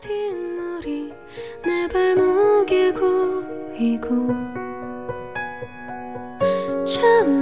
[0.00, 1.12] 빗물이
[1.64, 4.28] 내 발목에 고이고
[6.84, 7.39] 참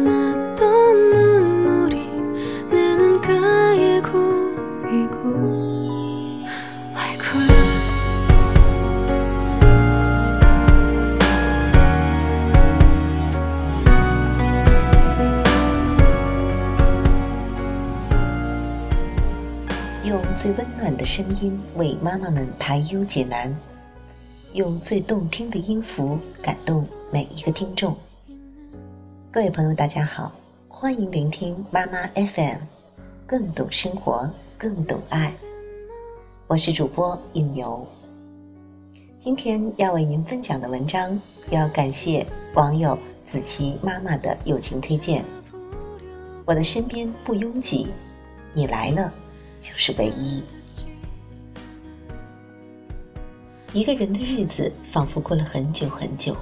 [20.08, 23.54] 用最温暖的声音为妈妈们排忧解难，
[24.54, 27.94] 用最动听的音符感动每一个听众。
[29.30, 30.32] 各位朋友，大家好，
[30.66, 32.56] 欢迎聆听妈妈 FM，
[33.26, 35.34] 更懂生活，更懂爱。
[36.46, 37.86] 我是主播应由。
[39.20, 41.20] 今天要为您分享的文章，
[41.50, 42.98] 要感谢网友
[43.30, 45.22] 子琪妈妈的友情推荐。
[46.46, 47.88] 我的身边不拥挤，
[48.54, 49.12] 你来了。
[49.60, 50.42] 就是唯一。
[53.72, 56.36] 一个人的日子仿佛过了很久很久。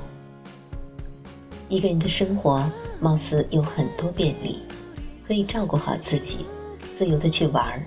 [1.68, 2.64] 一个人的生活
[3.00, 4.60] 貌似有很多便利，
[5.26, 6.46] 可以照顾好自己，
[6.96, 7.84] 自由的去玩儿，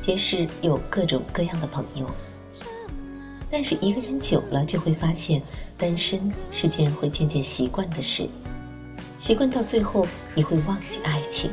[0.00, 2.06] 结识有各种各样的朋友。
[3.50, 5.42] 但是一个人久了，就会发现
[5.76, 8.26] 单身是件会渐渐习惯的事，
[9.18, 11.50] 习惯到最后，你会忘记爱情，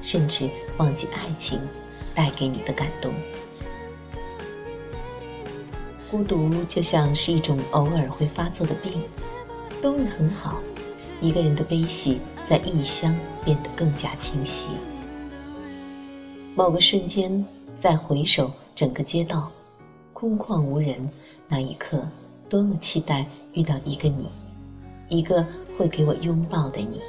[0.00, 1.58] 甚至忘记爱情。
[2.18, 3.12] 带给你的感动，
[6.10, 9.00] 孤独就像是一种偶尔会发作的病。
[9.80, 10.58] 冬日很好，
[11.20, 12.18] 一个人的悲喜
[12.50, 14.66] 在异乡变得更加清晰。
[16.56, 17.46] 某个瞬间，
[17.80, 19.48] 再回首整个街道，
[20.12, 21.08] 空旷无人，
[21.46, 22.04] 那一刻，
[22.48, 24.28] 多么期待遇到一个你，
[25.08, 25.46] 一个
[25.78, 27.00] 会给我拥抱的你。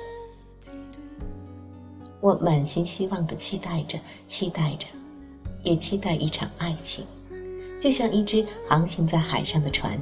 [2.21, 4.87] 我满心希望的期待着，期待着。
[5.61, 7.05] 也期待一场爱情，
[7.81, 9.99] 就像一只航行在海上的船，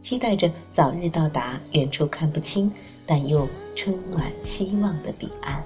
[0.00, 2.72] 期待着早日到达远处看不清
[3.04, 5.60] 但又充满希望的彼岸。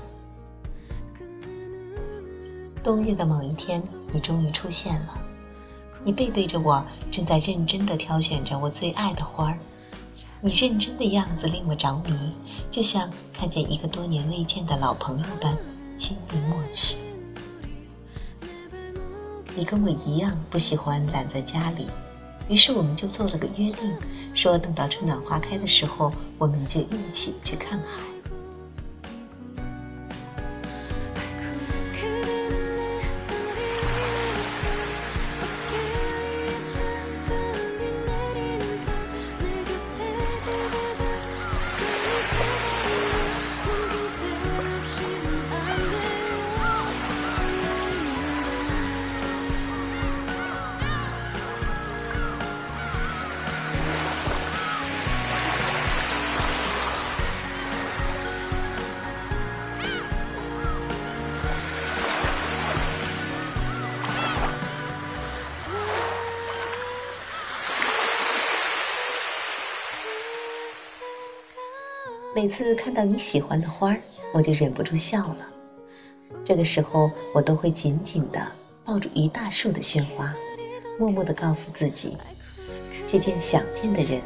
[2.83, 5.21] 冬日的某一天，你终于出现了，
[6.03, 9.59] 你背对着我，正在认真地挑选着我最爱的花儿。
[10.41, 12.33] 你认真的样子令我着迷，
[12.71, 15.55] 就像看见一个多年未见的老朋友般
[15.97, 16.97] 亲密默契。
[19.57, 21.89] 你跟我一样不喜欢懒在家里，
[22.49, 23.97] 于是我们就做了个约定，
[24.35, 28.16] 说等到春暖花开的时候，我们就一起去看海。
[72.37, 73.99] 每次看到你喜欢的花儿，
[74.31, 75.49] 我就忍不住笑了。
[76.45, 78.47] 这个时候，我都会紧紧地
[78.85, 80.35] 抱住一大束的鲜花，
[80.99, 82.15] 默默地告诉自己：
[83.07, 84.21] 去见想见的人，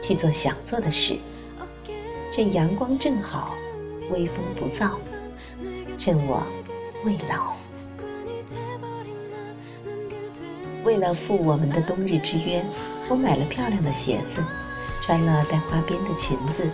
[0.00, 1.18] 去做想做的事。
[2.30, 3.56] 趁阳光正好，
[4.12, 4.92] 微风不燥，
[5.98, 6.46] 趁我
[7.04, 7.56] 未老。
[10.84, 12.64] 为了赴我们的冬日之约，
[13.08, 14.36] 我买了漂亮的鞋子，
[15.02, 16.70] 穿了带花边的裙子。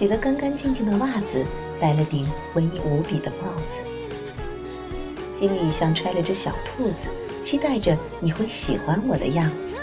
[0.00, 1.44] 洗了干干净净的袜子，
[1.78, 7.06] 戴了顶文艺无比的帽子，心里像揣了只小兔子，
[7.42, 9.76] 期待着你会喜欢我的样子。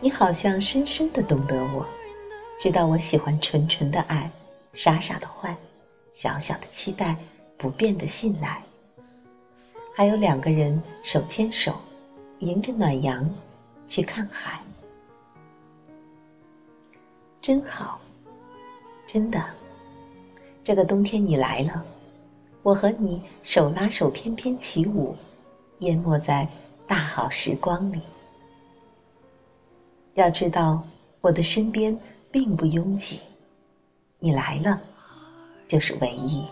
[0.00, 1.86] 你好像深深的懂得我，
[2.58, 4.30] 知道我喜欢纯纯的爱，
[4.72, 5.54] 傻傻的坏，
[6.14, 7.14] 小小的期待，
[7.58, 8.62] 不变的信赖。
[9.94, 11.74] 还有两个人手牵手，
[12.38, 13.28] 迎着暖阳，
[13.86, 14.58] 去看海。
[17.44, 18.00] 真好，
[19.06, 19.44] 真的，
[20.64, 21.84] 这个冬天你来了，
[22.62, 25.14] 我和你手拉手翩翩起舞，
[25.80, 26.48] 淹没在
[26.86, 28.00] 大好时光里。
[30.14, 30.82] 要知道，
[31.20, 31.94] 我的身边
[32.30, 33.20] 并不拥挤，
[34.18, 34.80] 你来了，
[35.68, 36.46] 就是唯一。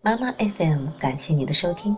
[0.00, 1.96] 妈妈 FM，感谢你的收听。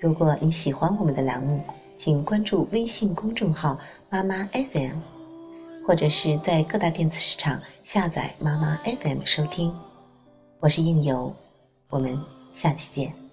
[0.00, 1.62] 如果你喜欢我们的栏目，
[1.98, 3.76] 请关注微信公众号
[4.08, 4.94] 妈妈 fm
[5.84, 9.74] 或者是在各大电子市场下载妈妈 fm 收听。
[10.60, 11.34] 我是应由
[11.90, 12.16] 我们
[12.52, 13.27] 下期见。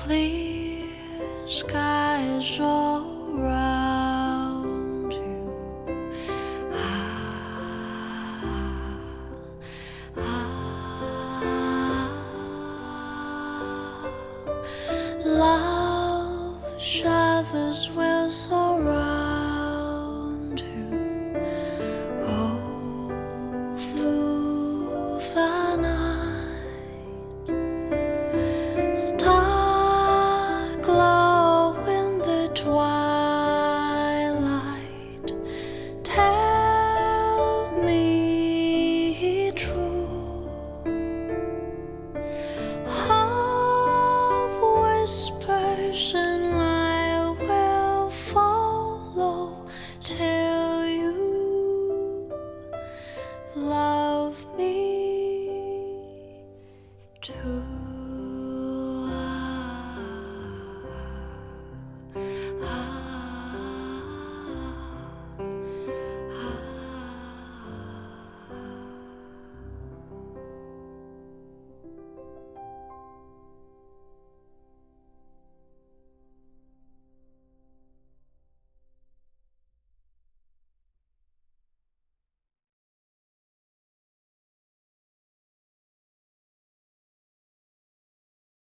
[0.06, 0.86] clear
[1.48, 2.60] skies.
[57.26, 57.55] to